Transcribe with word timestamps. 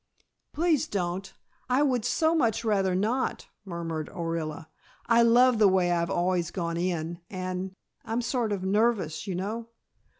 "Please 0.51 0.87
don't, 0.87 1.31
I 1.69 1.83
would 1.83 2.05
so 2.05 2.33
much 2.33 2.65
rather 2.65 2.95
not," 2.95 3.45
murmured 3.65 4.09
Orilla. 4.09 4.67
"I 5.05 5.21
love 5.21 5.59
the 5.59 5.67
way 5.67 5.91
I've 5.91 6.09
always 6.09 6.49
gone 6.49 6.77
in 6.77 7.19
and 7.29 7.73
I'm 8.03 8.23
sort 8.23 8.51
of 8.51 8.63
nervous, 8.63 9.27
you 9.27 9.35
know." 9.35 9.69